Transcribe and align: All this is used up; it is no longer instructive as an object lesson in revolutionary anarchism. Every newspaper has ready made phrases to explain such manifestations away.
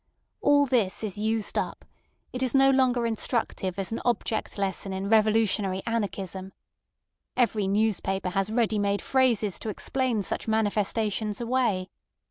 All 0.41 0.65
this 0.65 1.03
is 1.03 1.19
used 1.19 1.59
up; 1.59 1.85
it 2.33 2.41
is 2.41 2.55
no 2.55 2.71
longer 2.71 3.05
instructive 3.05 3.77
as 3.77 3.91
an 3.91 4.01
object 4.03 4.57
lesson 4.57 4.93
in 4.93 5.09
revolutionary 5.09 5.83
anarchism. 5.85 6.53
Every 7.37 7.67
newspaper 7.67 8.29
has 8.29 8.51
ready 8.51 8.79
made 8.79 9.03
phrases 9.03 9.59
to 9.59 9.69
explain 9.69 10.23
such 10.23 10.47
manifestations 10.47 11.39
away. 11.39 11.91